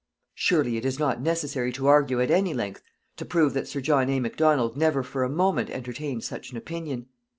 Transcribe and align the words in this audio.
Surely 0.33 0.77
it 0.77 0.83
is 0.83 0.97
not 0.97 1.21
necessary 1.21 1.71
to 1.71 1.85
argue 1.85 2.19
at 2.19 2.31
any 2.31 2.55
length 2.55 2.81
to 3.17 3.23
prove 3.23 3.53
that 3.53 3.67
Sir 3.67 3.81
John 3.81 4.09
A. 4.09 4.19
Macdonald 4.19 4.75
never 4.75 5.03
for 5.03 5.23
a 5.23 5.29
moment 5.29 5.69
entertained 5.69 6.23
such 6.23 6.49
an 6.49 6.57
opinion. 6.57 7.05